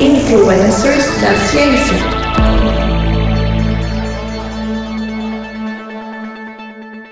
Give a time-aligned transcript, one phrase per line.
[0.00, 1.96] Influencers da Ciência.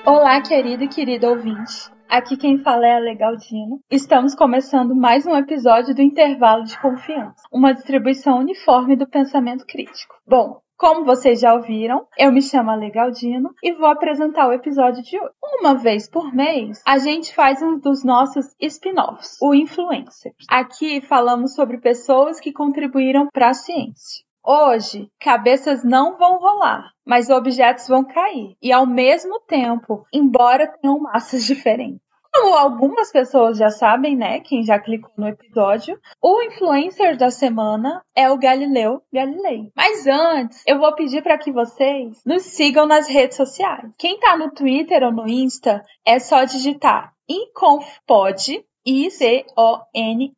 [0.06, 1.90] Olá, querido e querida ouvinte.
[2.08, 3.80] Aqui quem fala é a Legaldino.
[3.90, 10.14] Estamos começando mais um episódio do Intervalo de Confiança, uma distribuição uniforme do pensamento crítico.
[10.24, 15.18] Bom, como vocês já ouviram, eu me chamo Legaldino e vou apresentar o episódio de
[15.18, 15.34] hoje.
[15.60, 20.32] Uma vez por mês, a gente faz um dos nossos spin-offs, o Influencer.
[20.50, 24.26] Aqui falamos sobre pessoas que contribuíram para a ciência.
[24.48, 28.54] Hoje, cabeças não vão rolar, mas objetos vão cair.
[28.62, 32.05] E ao mesmo tempo, embora tenham massas diferentes.
[32.38, 34.40] Como algumas pessoas já sabem, né?
[34.40, 39.70] Quem já clicou no episódio, o influencer da semana é o Galileu Galilei.
[39.74, 43.90] Mas antes, eu vou pedir para que vocês nos sigam nas redes sociais.
[43.98, 50.30] Quem tá no Twitter ou no Insta, é só digitar InconfPod I-C-O-N-F-P-O-D,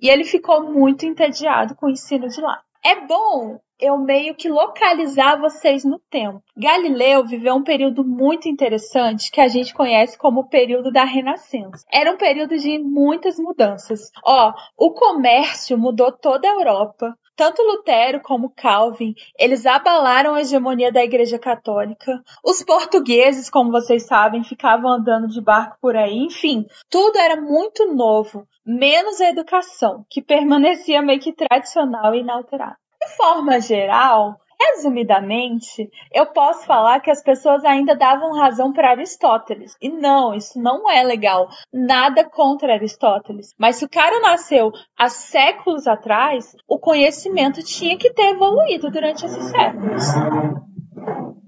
[0.00, 2.60] e ele ficou muito entediado com o ensino de lá.
[2.84, 6.42] É bom eu meio que localizar vocês no tempo.
[6.56, 11.84] Galileu viveu um período muito interessante que a gente conhece como o período da Renascença.
[11.92, 14.10] Era um período de muitas mudanças.
[14.24, 17.14] Ó, o comércio mudou toda a Europa.
[17.36, 22.24] Tanto Lutero como Calvin, eles abalaram a hegemonia da Igreja Católica.
[22.42, 26.16] Os portugueses, como vocês sabem, ficavam andando de barco por aí.
[26.16, 32.78] Enfim, tudo era muito novo, menos a educação, que permanecia meio que tradicional e inalterada.
[32.98, 39.76] De forma geral, Resumidamente, eu posso falar que as pessoas ainda davam razão para Aristóteles.
[39.80, 41.48] E não, isso não é legal.
[41.72, 43.54] Nada contra Aristóteles.
[43.58, 49.26] Mas se o cara nasceu há séculos atrás, o conhecimento tinha que ter evoluído durante
[49.26, 50.04] esses séculos.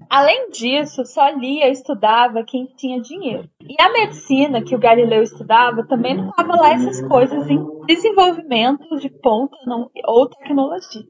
[0.09, 3.47] Além disso, só lia e estudava quem tinha dinheiro.
[3.61, 8.97] E a medicina que o Galileu estudava também não estava lá essas coisas em desenvolvimento
[8.97, 9.55] de ponta
[10.07, 11.03] ou tecnologia.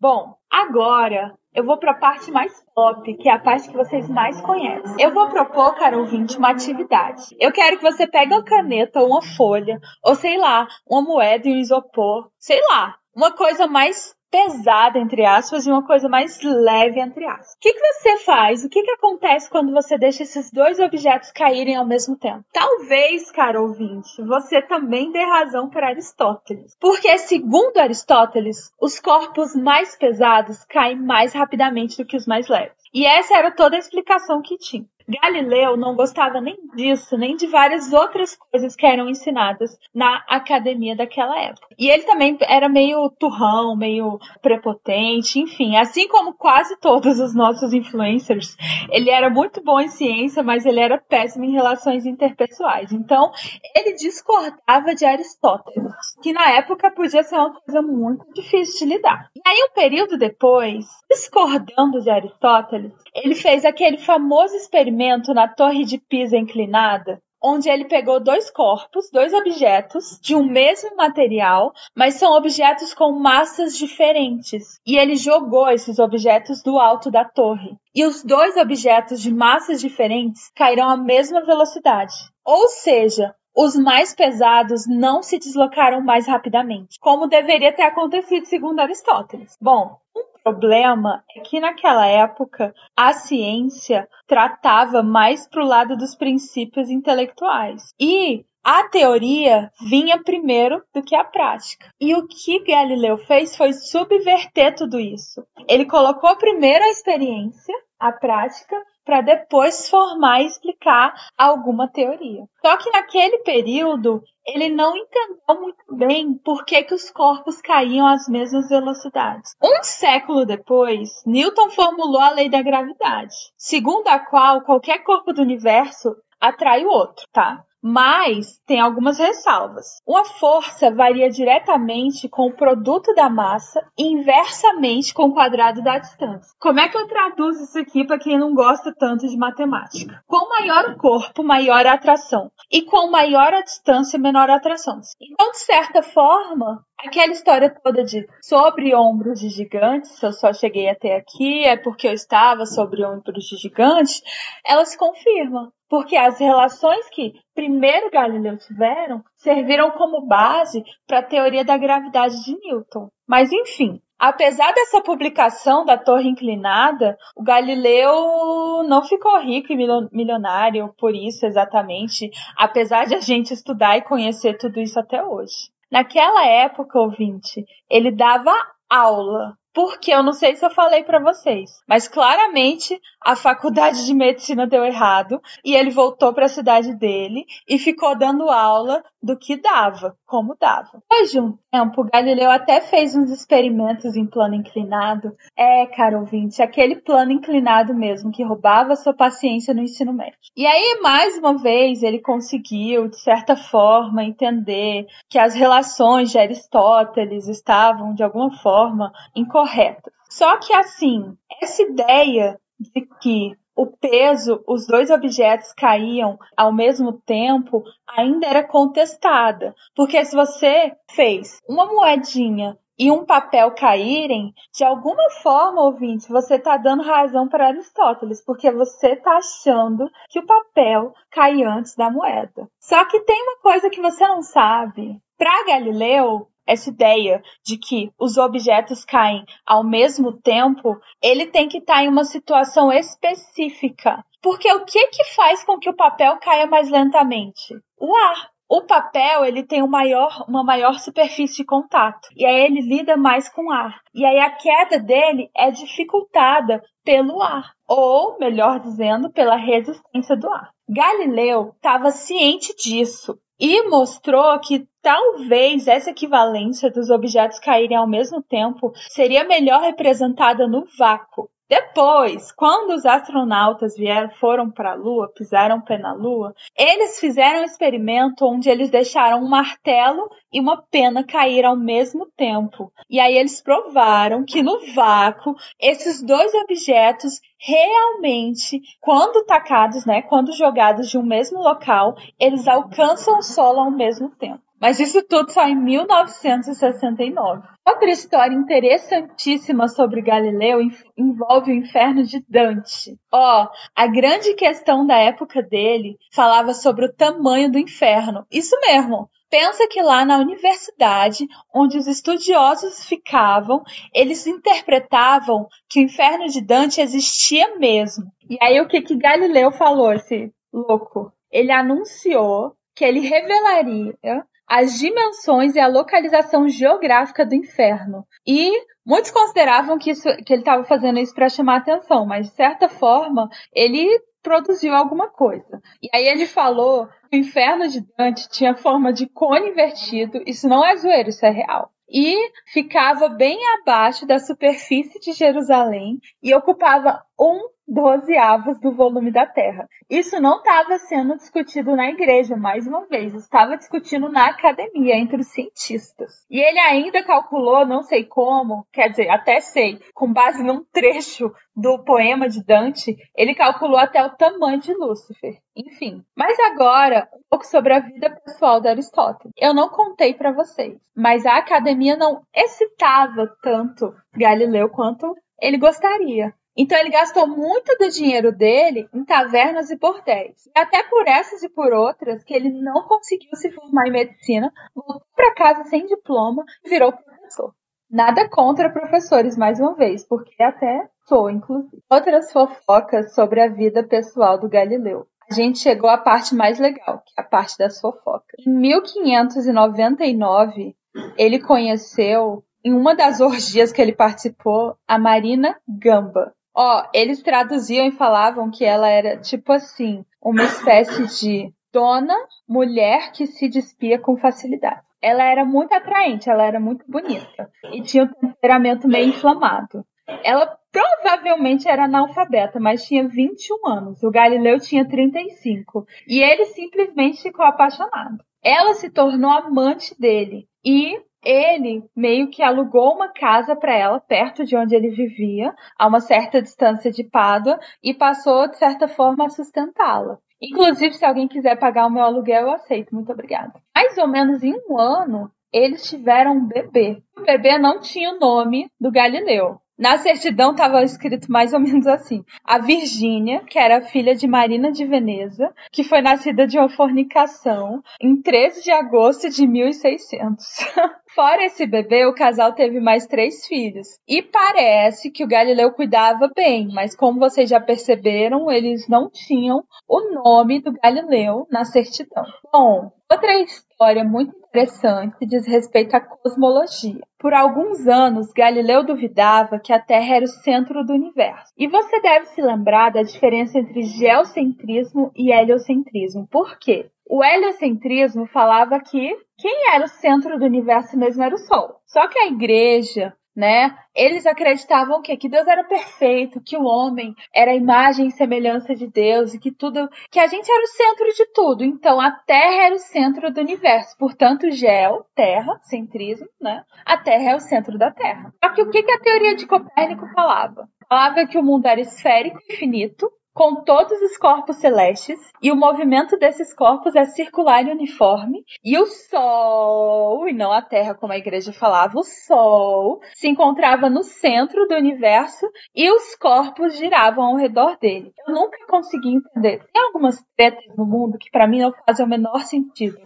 [0.00, 4.08] Bom, agora eu vou para a parte mais pop, que é a parte que vocês
[4.08, 4.96] mais conhecem.
[4.98, 7.36] Eu vou propor, cara ouvinte, uma atividade.
[7.38, 11.52] Eu quero que você pegue uma caneta, uma folha, ou sei lá, uma moeda e
[11.52, 17.00] um isopor, sei lá, uma coisa mais pesada, entre aspas, e uma coisa mais leve,
[17.00, 17.54] entre aspas.
[17.54, 18.64] O que, que você faz?
[18.64, 22.44] O que, que acontece quando você deixa esses dois objetos caírem ao mesmo tempo?
[22.52, 26.76] Talvez, cara ouvinte, você também dê razão para Aristóteles.
[26.80, 32.80] Porque, segundo Aristóteles, os corpos mais pesados caem mais rapidamente do que os mais leves.
[32.92, 34.84] E essa era toda a explicação que tinha.
[35.10, 40.94] Galileu não gostava nem disso, nem de várias outras coisas que eram ensinadas na academia
[40.94, 41.66] daquela época.
[41.78, 47.72] E ele também era meio turrão, meio prepotente, enfim, assim como quase todos os nossos
[47.72, 48.56] influencers,
[48.90, 52.92] ele era muito bom em ciência, mas ele era péssimo em relações interpessoais.
[52.92, 53.32] Então,
[53.74, 55.92] ele discordava de Aristóteles,
[56.22, 59.28] que na época podia ser uma coisa muito difícil de lidar.
[59.34, 64.99] E aí, um período depois, discordando de Aristóteles, ele fez aquele famoso experimento
[65.34, 70.94] na Torre de Pisa inclinada, onde ele pegou dois corpos, dois objetos de um mesmo
[70.94, 74.78] material, mas são objetos com massas diferentes.
[74.86, 77.76] E ele jogou esses objetos do alto da torre.
[77.94, 82.14] E os dois objetos de massas diferentes caíram à mesma velocidade.
[82.44, 88.80] Ou seja, os mais pesados não se deslocaram mais rapidamente, como deveria ter acontecido segundo
[88.80, 89.56] Aristóteles.
[89.60, 96.90] Bom, um problema é que naquela época a ciência tratava mais pro lado dos princípios
[96.90, 97.94] intelectuais.
[97.98, 101.86] E a teoria vinha primeiro do que a prática.
[101.98, 105.42] E o que Galileu fez foi subverter tudo isso.
[105.66, 112.44] Ele colocou primeiro a experiência, a prática, para depois formar e explicar alguma teoria.
[112.64, 118.06] Só que naquele período ele não entendeu muito bem por que, que os corpos caíam
[118.06, 119.54] às mesmas velocidades.
[119.62, 125.42] Um século depois, Newton formulou a lei da gravidade, segundo a qual qualquer corpo do
[125.42, 127.64] universo atrai o outro, tá?
[127.82, 130.02] Mas tem algumas ressalvas.
[130.06, 135.98] Uma força varia diretamente com o produto da massa e inversamente com o quadrado da
[135.98, 136.52] distância.
[136.60, 140.22] Como é que eu traduzo isso aqui para quem não gosta tanto de matemática?
[140.26, 142.50] Quanto maior o corpo, maior a atração.
[142.70, 145.00] E quanto maior a distância, menor a atração.
[145.18, 150.52] Então, de certa forma, aquela história toda de sobre ombros de gigantes, se eu só
[150.52, 154.22] cheguei até aqui é porque eu estava sobre ombros de gigantes,
[154.66, 155.72] ela se confirma.
[155.90, 162.42] Porque as relações que primeiro Galileu tiveram serviram como base para a teoria da gravidade
[162.44, 163.08] de Newton.
[163.28, 169.76] Mas enfim, Apesar dessa publicação da Torre Inclinada, o Galileu não ficou rico e
[170.12, 175.70] milionário por isso exatamente, apesar de a gente estudar e conhecer tudo isso até hoje.
[175.90, 178.52] Naquela época, ouvinte, ele dava
[178.90, 184.14] aula porque eu não sei se eu falei para vocês, mas claramente a faculdade de
[184.14, 189.36] medicina deu errado e ele voltou para a cidade dele e ficou dando aula do
[189.36, 190.90] que dava, como dava.
[190.94, 195.36] Depois de um tempo, Galileu até fez uns experimentos em plano inclinado.
[195.56, 200.38] É, caro ouvinte, aquele plano inclinado mesmo que roubava sua paciência no ensino médio.
[200.56, 206.38] E aí, mais uma vez, ele conseguiu, de certa forma, entender que as relações de
[206.38, 209.12] Aristóteles estavam, de alguma forma,
[209.60, 210.12] incorretas.
[210.30, 217.12] Só que, assim, essa ideia de que o peso, os dois objetos caíam ao mesmo
[217.12, 219.74] tempo, ainda era contestada.
[219.94, 226.56] Porque se você fez uma moedinha e um papel caírem, de alguma forma, ouvinte, você
[226.56, 232.10] está dando razão para Aristóteles, porque você está achando que o papel cai antes da
[232.10, 232.68] moeda.
[232.78, 235.18] Só que tem uma coisa que você não sabe.
[235.38, 241.78] Para Galileu, essa ideia de que os objetos caem ao mesmo tempo, ele tem que
[241.78, 244.24] estar tá em uma situação específica.
[244.40, 247.74] Porque o que que faz com que o papel caia mais lentamente?
[247.98, 248.50] O ar.
[248.72, 253.16] O papel ele tem um maior, uma maior superfície de contato e aí ele lida
[253.16, 254.00] mais com ar.
[254.14, 260.48] E aí a queda dele é dificultada pelo ar, ou melhor dizendo, pela resistência do
[260.48, 260.70] ar.
[260.88, 268.42] Galileu estava ciente disso e mostrou que talvez essa equivalência dos objetos caírem ao mesmo
[268.42, 271.50] tempo seria melhor representada no vácuo.
[271.70, 277.20] Depois, quando os astronautas vieram, foram para a Lua, pisaram o pé na Lua, eles
[277.20, 282.92] fizeram um experimento onde eles deixaram um martelo e uma pena cair ao mesmo tempo.
[283.08, 290.52] E aí eles provaram que no vácuo, esses dois objetos realmente, quando tacados, né, quando
[290.52, 294.69] jogados de um mesmo local, eles alcançam o solo ao mesmo tempo.
[294.80, 297.68] Mas isso tudo só em 1969.
[297.86, 300.80] Outra história interessantíssima sobre Galileu
[301.16, 303.18] envolve o inferno de Dante.
[303.30, 308.46] Ó, oh, a grande questão da época dele falava sobre o tamanho do inferno.
[308.50, 309.28] Isso mesmo.
[309.50, 313.82] Pensa que lá na universidade, onde os estudiosos ficavam,
[314.14, 318.24] eles interpretavam que o inferno de Dante existia mesmo.
[318.48, 321.32] E aí o que que Galileu falou, esse louco?
[321.50, 328.24] Ele anunciou que ele revelaria as dimensões e a localização geográfica do inferno.
[328.46, 328.70] E
[329.04, 332.88] muitos consideravam que, isso, que ele estava fazendo isso para chamar atenção, mas de certa
[332.88, 334.06] forma ele
[334.40, 335.82] produziu alguma coisa.
[336.00, 340.40] E aí ele falou que o inferno de Dante tinha forma de cone invertido.
[340.46, 341.90] Isso não é zoeiro, isso é real.
[342.08, 342.36] E
[342.72, 349.88] ficava bem abaixo da superfície de Jerusalém e ocupava um dozeavos do volume da Terra.
[350.08, 355.40] Isso não estava sendo discutido na igreja, mais uma vez, estava discutindo na academia, entre
[355.40, 356.46] os cientistas.
[356.48, 361.52] E ele ainda calculou, não sei como, quer dizer, até sei, com base num trecho
[361.74, 365.58] do poema de Dante, ele calculou até o tamanho de Lúcifer.
[365.74, 366.22] Enfim.
[366.36, 369.52] Mas agora, um pouco sobre a vida pessoal de Aristóteles.
[369.56, 376.54] Eu não contei para vocês, mas a academia não excitava tanto Galileu quanto ele gostaria.
[376.80, 380.66] Então ele gastou muito do dinheiro dele em tavernas e bordéis.
[380.74, 384.72] E até por essas e por outras que ele não conseguiu se formar em medicina,
[384.94, 387.74] voltou para casa sem diploma e virou professor.
[388.10, 392.02] Nada contra professores, mais uma vez, porque até sou, inclusive.
[392.10, 395.26] Outras fofocas sobre a vida pessoal do Galileu.
[395.50, 398.58] a gente chegou à parte mais legal, que é a parte das fofocas.
[398.66, 400.96] Em 1599,
[401.36, 406.54] ele conheceu, em uma das orgias que ele participou, a Marina Gamba.
[406.74, 412.36] Ó, eles traduziam e falavam que ela era tipo assim, uma espécie de dona
[412.68, 415.02] mulher que se despia com facilidade.
[415.20, 420.04] Ela era muito atraente, ela era muito bonita e tinha um temperamento meio inflamado.
[420.42, 424.22] Ela provavelmente era analfabeta, mas tinha 21 anos.
[424.22, 428.38] O Galileu tinha 35 e ele simplesmente ficou apaixonado.
[428.62, 434.64] Ela se tornou amante dele e ele meio que alugou uma casa para ela perto
[434.64, 439.46] de onde ele vivia, a uma certa distância de Pádua, e passou de certa forma
[439.46, 440.38] a sustentá-la.
[440.62, 443.14] Inclusive, se alguém quiser pagar o meu aluguel, eu aceito.
[443.14, 443.72] Muito obrigada.
[443.96, 447.22] Mais ou menos em um ano, eles tiveram um bebê.
[447.36, 449.80] O bebê não tinha o nome do Galileu.
[450.00, 454.90] Na certidão estava escrito mais ou menos assim: a Virgínia, que era filha de Marina
[454.90, 460.64] de Veneza, que foi nascida de uma fornicação em 13 de agosto de 1600.
[461.34, 464.18] Fora esse bebê, o casal teve mais três filhos.
[464.28, 469.84] E parece que o Galileu cuidava bem, mas como vocês já perceberam, eles não tinham
[470.08, 472.44] o nome do Galileu na certidão.
[472.72, 477.20] Bom, outra história muito interessante diz respeito à cosmologia.
[477.38, 481.72] Por alguns anos, Galileu duvidava que a Terra era o centro do universo.
[481.76, 486.46] E você deve se lembrar da diferença entre geocentrismo e heliocentrismo.
[486.48, 487.08] Por quê?
[487.32, 492.00] O heliocentrismo falava que quem era o centro do universo mesmo era o Sol.
[492.04, 493.94] Só que a igreja né?
[494.14, 498.94] Eles acreditavam que, que Deus era perfeito, que o homem era a imagem e semelhança
[498.94, 501.84] de Deus e que tudo, que a gente era o centro de tudo.
[501.84, 504.16] Então a Terra era o centro do universo.
[504.18, 506.84] Portanto, gel, terra, centrismo, né?
[507.04, 508.52] A Terra é o centro da Terra.
[508.64, 510.88] Só que o que, que a teoria de Copérnico falava?
[511.08, 516.36] Falava que o mundo era esférico infinito, com todos os corpos celestes, e o movimento
[516.38, 521.38] desses corpos é circular e uniforme, e o Sol, e não a Terra como a
[521.38, 527.56] igreja falava, o Sol se encontrava no centro do universo e os corpos giravam ao
[527.56, 528.32] redor dele.
[528.46, 529.84] Eu nunca consegui entender.
[529.92, 533.18] Tem algumas tretas no mundo que para mim não fazem o menor sentido.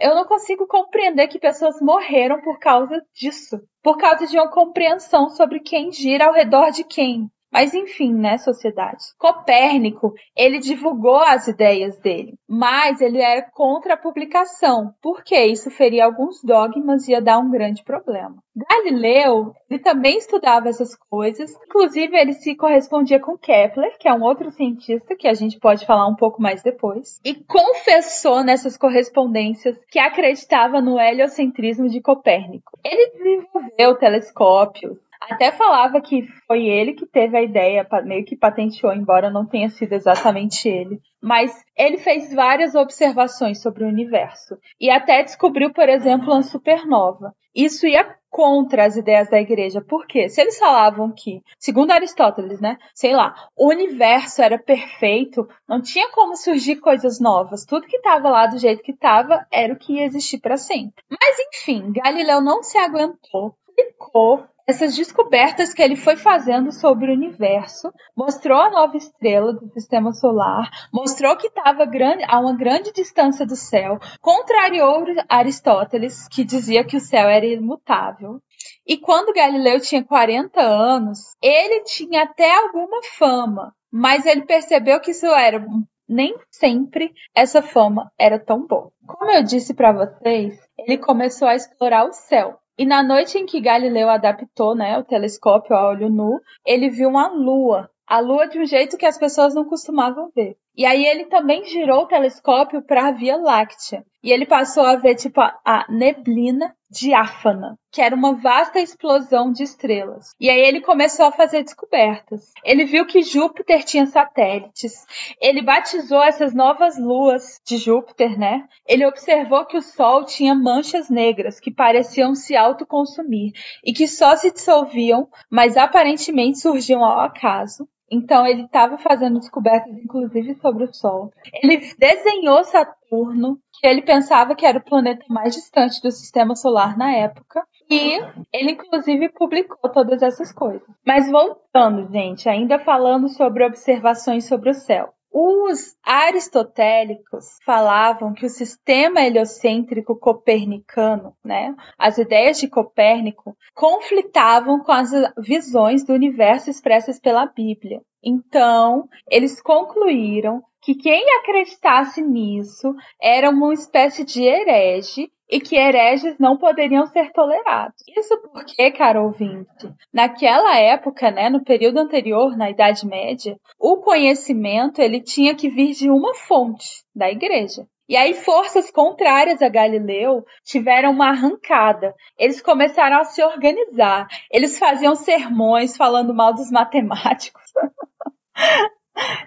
[0.00, 3.60] Eu não consigo compreender que pessoas morreram por causa disso.
[3.82, 7.30] Por causa de uma compreensão sobre quem gira ao redor de quem.
[7.52, 9.02] Mas enfim, né, sociedade.
[9.18, 16.04] Copérnico, ele divulgou as ideias dele, mas ele era contra a publicação, porque isso feria
[16.04, 18.36] alguns dogmas e ia dar um grande problema.
[18.54, 24.22] Galileu, ele também estudava essas coisas, inclusive ele se correspondia com Kepler, que é um
[24.22, 29.78] outro cientista que a gente pode falar um pouco mais depois, e confessou nessas correspondências
[29.90, 32.78] que acreditava no heliocentrismo de Copérnico.
[32.84, 38.92] Ele desenvolveu telescópios, até falava que foi ele que teve a ideia, meio que patenteou,
[38.92, 41.00] embora não tenha sido exatamente ele.
[41.22, 47.34] Mas ele fez várias observações sobre o universo e até descobriu, por exemplo, uma supernova.
[47.54, 49.82] Isso ia contra as ideias da igreja.
[49.82, 50.28] Por quê?
[50.28, 56.08] Se eles falavam que, segundo Aristóteles, né, sei lá, o universo era perfeito, não tinha
[56.12, 57.66] como surgir coisas novas.
[57.66, 61.02] Tudo que estava lá do jeito que estava era o que ia existir para sempre.
[61.10, 67.14] Mas enfim, Galileu não se aguentou, ficou essas descobertas que ele foi fazendo sobre o
[67.14, 71.88] universo, mostrou a nova estrela do sistema solar, mostrou que estava
[72.28, 78.40] a uma grande distância do céu, contrariou Aristóteles, que dizia que o céu era imutável.
[78.86, 85.10] E quando Galileu tinha 40 anos, ele tinha até alguma fama, mas ele percebeu que
[85.10, 85.64] isso era
[86.08, 88.92] nem sempre essa fama era tão boa.
[89.06, 92.58] Como eu disse para vocês, ele começou a explorar o céu.
[92.80, 97.10] E na noite em que Galileu adaptou né, o telescópio a olho nu, ele viu
[97.10, 97.90] uma lua.
[98.06, 100.56] A lua de um jeito que as pessoas não costumavam ver.
[100.80, 104.02] E aí ele também girou o telescópio para a Via Láctea.
[104.24, 109.62] E ele passou a ver tipo a, neblina diáfana, que era uma vasta explosão de
[109.62, 110.30] estrelas.
[110.40, 112.50] E aí ele começou a fazer descobertas.
[112.64, 115.04] Ele viu que Júpiter tinha satélites.
[115.38, 118.66] Ele batizou essas novas luas de Júpiter, né?
[118.86, 123.52] Ele observou que o Sol tinha manchas negras que pareciam se autoconsumir
[123.84, 127.86] e que só se dissolviam, mas aparentemente surgiam ao acaso.
[128.10, 131.30] Então ele estava fazendo descobertas, inclusive, sobre o Sol.
[131.62, 136.98] Ele desenhou Saturno, que ele pensava que era o planeta mais distante do sistema solar
[136.98, 137.64] na época.
[137.88, 138.18] E
[138.52, 140.82] ele, inclusive, publicou todas essas coisas.
[141.06, 145.12] Mas voltando, gente, ainda falando sobre observações sobre o céu.
[145.32, 154.92] Os aristotélicos falavam que o sistema heliocêntrico copernicano, né, as ideias de Copérnico, conflitavam com
[154.92, 158.02] as visões do universo expressas pela Bíblia.
[158.22, 165.76] Então, eles concluíram que que quem acreditasse nisso era uma espécie de herege e que
[165.76, 167.96] hereges não poderiam ser tolerados.
[168.16, 175.00] Isso porque, caro ouvinte, naquela época, né, no período anterior, na Idade Média, o conhecimento
[175.00, 177.86] ele tinha que vir de uma fonte, da igreja.
[178.08, 182.12] E aí forças contrárias a Galileu tiveram uma arrancada.
[182.36, 184.26] Eles começaram a se organizar.
[184.50, 187.62] Eles faziam sermões falando mal dos matemáticos.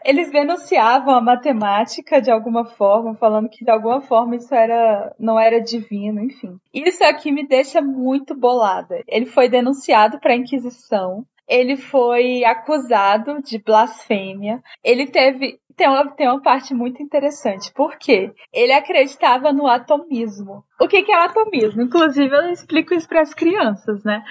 [0.04, 5.40] Eles denunciavam a matemática de alguma forma, falando que de alguma forma isso era não
[5.40, 6.58] era divino, enfim.
[6.74, 9.02] Isso aqui me deixa muito bolada.
[9.08, 11.26] Ele foi denunciado para a Inquisição.
[11.48, 14.62] Ele foi acusado de blasfêmia.
[14.84, 17.72] Ele teve tem uma, tem uma parte muito interessante.
[17.74, 18.32] Por quê?
[18.52, 20.64] Ele acreditava no atomismo.
[20.84, 21.82] O que, que é o atomismo?
[21.82, 24.22] Inclusive, eu explico isso para as crianças, né?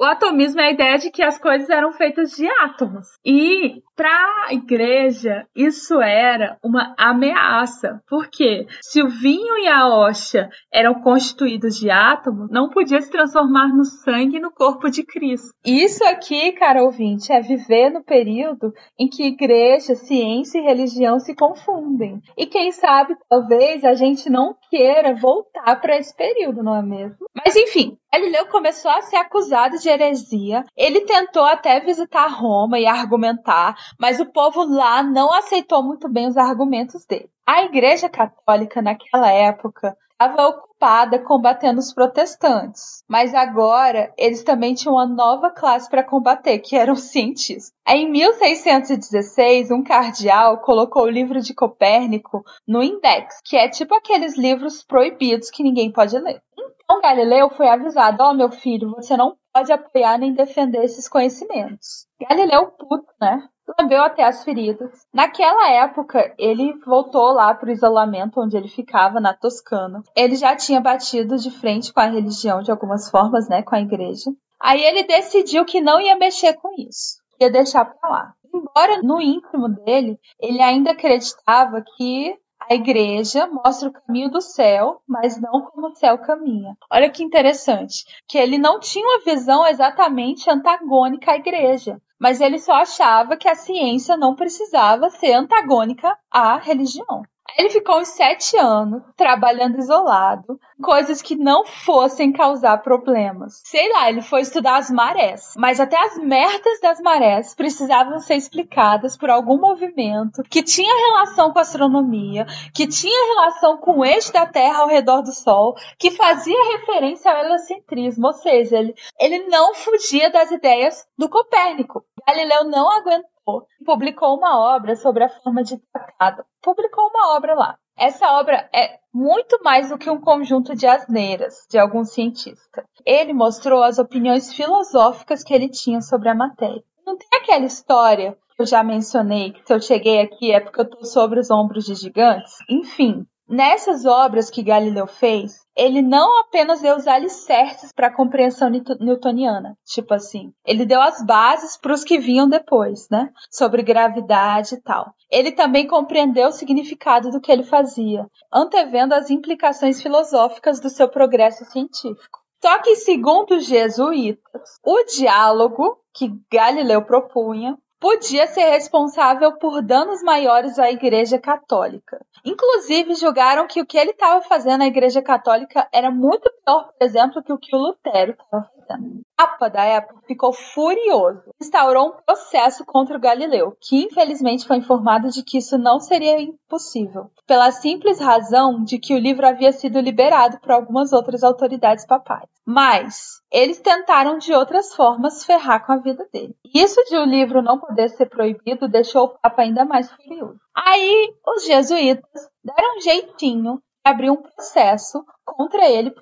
[0.00, 3.06] O atomismo é a ideia de que as coisas eram feitas de átomos.
[3.22, 8.00] E para a igreja, isso era uma ameaça.
[8.08, 13.68] Porque se o vinho e a hoxa eram constituídos de átomos, não podia se transformar
[13.68, 15.48] no sangue e no corpo de Cristo.
[15.62, 21.34] Isso aqui, cara ouvinte, é viver no período em que igreja, ciência e religião se
[21.34, 22.22] confundem.
[22.34, 27.26] E quem sabe, talvez, a gente não queira voltar para esse período, não é mesmo?
[27.34, 30.64] Mas enfim, Galileu começou a ser acusado de heresia.
[30.76, 36.28] Ele tentou até visitar Roma e argumentar, mas o povo lá não aceitou muito bem
[36.28, 37.30] os argumentos dele.
[37.46, 44.96] A Igreja Católica naquela época estava ocupada combatendo os protestantes, mas agora eles também tinham
[44.96, 47.72] uma nova classe para combater, que eram cientistas.
[47.86, 54.36] Em 1616, um cardeal colocou o livro de Copérnico no Index, que é tipo aqueles
[54.36, 56.42] livros proibidos que ninguém pode ler.
[56.82, 61.08] Então Galileu foi avisado: Ó, oh, meu filho, você não pode apoiar nem defender esses
[61.08, 62.06] conhecimentos.
[62.20, 63.46] Galileu, puto, né?
[63.78, 65.06] Lambeu até as feridas.
[65.12, 70.02] Naquela época, ele voltou lá para o isolamento onde ele ficava, na Toscana.
[70.16, 73.80] Ele já tinha batido de frente com a religião de algumas formas, né, com a
[73.80, 74.30] igreja.
[74.60, 78.34] Aí ele decidiu que não ia mexer com isso, ia deixar para lá.
[78.52, 82.34] Embora no íntimo dele, ele ainda acreditava que
[82.68, 86.76] a igreja mostra o caminho do céu, mas não como o céu caminha.
[86.90, 92.58] Olha que interessante, que ele não tinha uma visão exatamente antagônica à igreja, mas ele
[92.58, 97.22] só achava que a ciência não precisava ser antagônica à religião.
[97.58, 103.60] Ele ficou uns sete anos trabalhando isolado, coisas que não fossem causar problemas.
[103.64, 108.36] Sei lá, ele foi estudar as marés, mas até as merdas das marés precisavam ser
[108.36, 114.04] explicadas por algum movimento que tinha relação com a astronomia, que tinha relação com o
[114.04, 118.94] eixo da Terra ao redor do Sol, que fazia referência ao heliocentrismo, ou seja, ele,
[119.18, 122.04] ele não fugia das ideias do Copérnico.
[122.28, 123.38] Galileu não aguentou
[123.84, 126.44] publicou uma obra sobre a forma de tratado.
[126.62, 127.78] Publicou uma obra lá.
[127.96, 132.84] Essa obra é muito mais do que um conjunto de asneiras de algum cientista.
[133.04, 136.84] Ele mostrou as opiniões filosóficas que ele tinha sobre a matéria.
[137.06, 140.80] Não tem aquela história que eu já mencionei, que se eu cheguei aqui é porque
[140.80, 142.52] eu estou sobre os ombros de gigantes?
[142.68, 148.68] Enfim, Nessas obras que Galileu fez, ele não apenas deu os alicerces para a compreensão
[149.00, 153.30] newtoniana, tipo assim, ele deu as bases para os que vinham depois, né?
[153.50, 155.14] Sobre gravidade e tal.
[155.30, 161.08] Ele também compreendeu o significado do que ele fazia, antevendo as implicações filosóficas do seu
[161.08, 162.40] progresso científico.
[162.62, 170.22] Só que, segundo os jesuítas, o diálogo que Galileu propunha podia ser responsável por danos
[170.22, 172.24] maiores à Igreja Católica.
[172.44, 177.04] Inclusive, julgaram que o que ele estava fazendo na Igreja Católica era muito pior, por
[177.04, 178.77] exemplo, que o que o Lutero estava fazendo.
[178.94, 181.42] O Papa da época ficou furioso.
[181.60, 186.40] Instaurou um processo contra o Galileu, que infelizmente foi informado de que isso não seria
[186.40, 192.06] impossível, pela simples razão de que o livro havia sido liberado por algumas outras autoridades
[192.06, 192.48] papais.
[192.66, 196.54] Mas eles tentaram de outras formas ferrar com a vida dele.
[196.74, 200.58] Isso de o livro não poder ser proibido deixou o Papa ainda mais furioso.
[200.74, 206.12] Aí os jesuítas deram um jeitinho de abrir um processo contra ele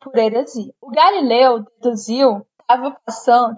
[0.00, 0.72] por heresia.
[0.80, 2.44] O Galileu deduziu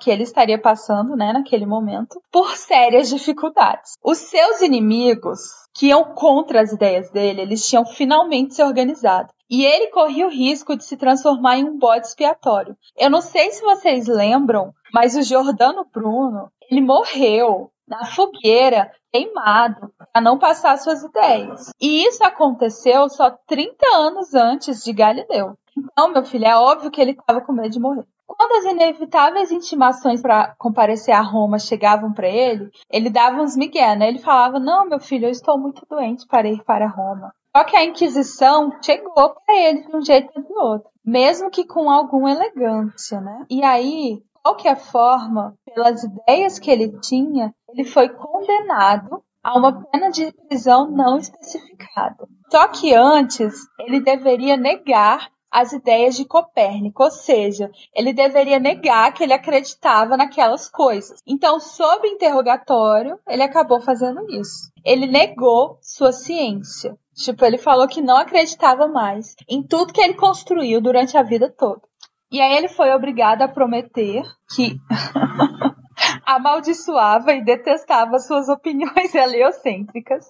[0.01, 3.99] que ele estaria passando, né, naquele momento, por sérias dificuldades.
[4.05, 5.41] Os seus inimigos,
[5.75, 9.33] que iam contra as ideias dele, eles tinham finalmente se organizado.
[9.51, 12.77] E ele corria o risco de se transformar em um bode expiatório.
[12.97, 19.93] Eu não sei se vocês lembram, mas o Jordano Bruno, ele morreu na fogueira, queimado,
[20.13, 21.71] para não passar suas ideias.
[21.81, 25.59] E isso aconteceu só 30 anos antes de Galileu.
[25.77, 28.05] Então, meu filho, é óbvio que ele estava com medo de morrer.
[28.27, 33.97] Quando as inevitáveis intimações para comparecer a Roma chegavam para ele, ele dava uns migué,
[33.97, 34.09] né?
[34.09, 37.35] Ele falava: Não, meu filho, eu estou muito doente para ir para Roma.
[37.57, 41.67] Só que a Inquisição chegou para ele de um jeito ou de outro, mesmo que
[41.67, 43.45] com alguma elegância, né?
[43.51, 50.11] E aí, qualquer forma, pelas ideias que ele tinha, ele foi condenado a uma pena
[50.11, 52.29] de prisão não especificada.
[52.51, 59.13] Só que antes, ele deveria negar as ideias de Copérnico, ou seja, ele deveria negar
[59.13, 61.21] que ele acreditava naquelas coisas.
[61.27, 64.71] Então, sob interrogatório, ele acabou fazendo isso.
[64.85, 66.97] Ele negou sua ciência.
[67.15, 71.51] Tipo, ele falou que não acreditava mais em tudo que ele construiu durante a vida
[71.51, 71.83] toda.
[72.31, 74.23] E aí ele foi obrigado a prometer
[74.55, 74.77] que
[76.25, 80.25] amaldiçoava e detestava suas opiniões heliocêntricas.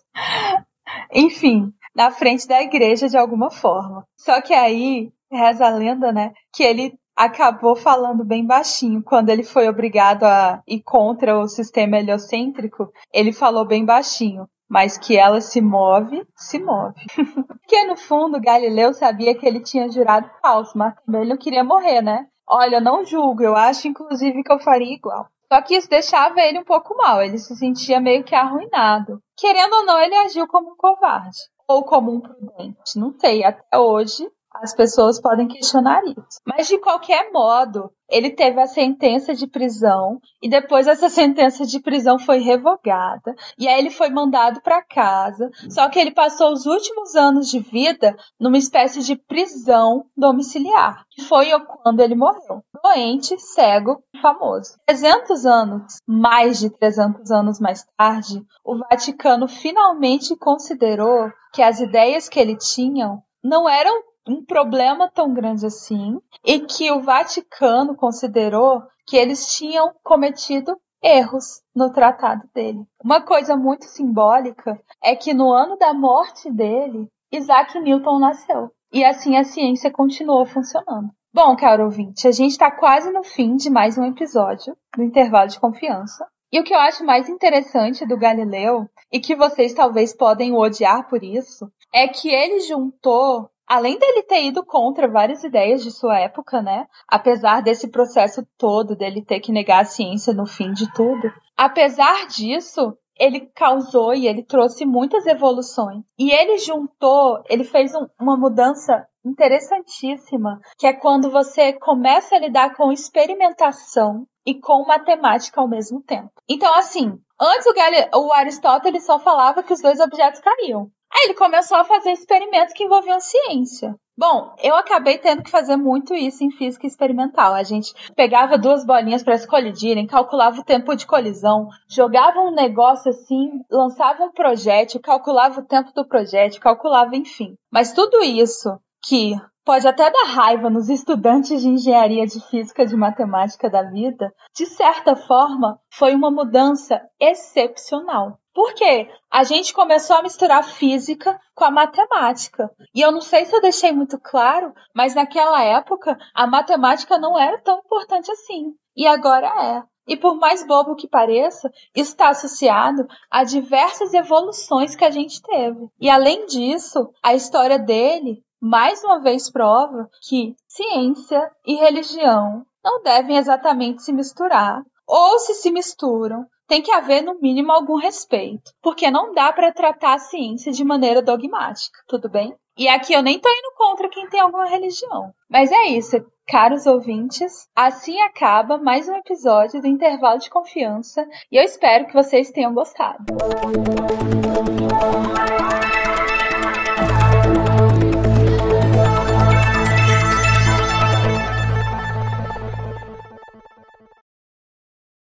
[1.12, 4.06] Enfim, na frente da igreja de alguma forma.
[4.16, 9.02] Só que aí reza a lenda, né, que ele acabou falando bem baixinho.
[9.02, 14.48] Quando ele foi obrigado a ir contra o sistema heliocêntrico, ele falou bem baixinho.
[14.70, 16.94] Mas que ela se move, se move.
[17.60, 22.00] Porque no fundo, Galileu sabia que ele tinha jurado falso, mas também não queria morrer,
[22.00, 22.26] né?
[22.48, 25.26] Olha, eu não julgo, eu acho inclusive que eu faria igual.
[25.52, 29.20] Só que isso deixava ele um pouco mal, ele se sentia meio que arruinado.
[29.36, 31.38] Querendo ou não, ele agiu como um covarde.
[31.66, 34.28] Ou como um prudente, não sei, até hoje
[34.62, 36.40] as pessoas podem questionar isso.
[36.46, 41.80] Mas de qualquer modo, ele teve a sentença de prisão e depois essa sentença de
[41.80, 45.50] prisão foi revogada e aí ele foi mandado para casa.
[45.70, 51.22] Só que ele passou os últimos anos de vida numa espécie de prisão domiciliar, que
[51.22, 51.48] foi
[51.82, 52.62] quando ele morreu.
[52.82, 54.74] Doente, cego, famoso.
[54.86, 62.28] 300 anos, mais de 300 anos mais tarde, o Vaticano finalmente considerou que as ideias
[62.28, 68.82] que ele tinha não eram um problema tão grande assim e que o Vaticano considerou
[69.06, 72.84] que eles tinham cometido erros no tratado dele.
[73.02, 78.70] Uma coisa muito simbólica é que no ano da morte dele, Isaac Newton nasceu.
[78.92, 81.10] E assim a ciência continuou funcionando.
[81.32, 85.48] Bom, caro ouvinte, a gente está quase no fim de mais um episódio do Intervalo
[85.48, 86.26] de Confiança.
[86.52, 91.08] E o que eu acho mais interessante do Galileu, e que vocês talvez podem odiar
[91.08, 96.18] por isso, é que ele juntou além dele ter ido contra várias ideias de sua
[96.18, 96.88] época, né?
[97.06, 102.26] Apesar desse processo todo dele ter que negar a ciência no fim de tudo, apesar
[102.26, 106.02] disso, ele causou e ele trouxe muitas evoluções.
[106.18, 112.40] E ele juntou, ele fez um, uma mudança interessantíssima, que é quando você começa a
[112.40, 116.32] lidar com experimentação e com matemática ao mesmo tempo.
[116.48, 120.90] Então, assim, antes o, o Aristóteles só falava que os dois objetos caíam.
[121.12, 123.94] Aí ele começou a fazer experimentos que envolviam ciência.
[124.16, 127.54] Bom, eu acabei tendo que fazer muito isso em física experimental.
[127.54, 132.54] A gente pegava duas bolinhas para se colidirem, calculava o tempo de colisão, jogava um
[132.54, 137.54] negócio assim, lançava um projétil, calculava o tempo do projétil, calculava, enfim.
[137.72, 139.34] Mas tudo isso que
[139.64, 144.66] pode até dar raiva nos estudantes de engenharia de física de matemática da vida, de
[144.66, 148.38] certa forma, foi uma mudança excepcional.
[148.52, 149.08] Por quê?
[149.30, 152.68] A gente começou a misturar física com a matemática.
[152.94, 157.38] E eu não sei se eu deixei muito claro, mas naquela época a matemática não
[157.38, 158.74] era tão importante assim.
[158.96, 159.82] E agora é.
[160.08, 165.88] E por mais bobo que pareça, está associado a diversas evoluções que a gente teve.
[166.00, 173.02] E além disso, a história dele mais uma vez prova que ciência e religião não
[173.02, 178.70] devem exatamente se misturar, ou se se misturam, tem que haver no mínimo algum respeito,
[178.80, 182.54] porque não dá para tratar a ciência de maneira dogmática, tudo bem?
[182.78, 185.32] E aqui eu nem tô indo contra quem tem alguma religião.
[185.50, 187.68] Mas é isso, caros ouvintes.
[187.76, 192.72] Assim acaba mais um episódio do Intervalo de Confiança e eu espero que vocês tenham
[192.72, 193.24] gostado.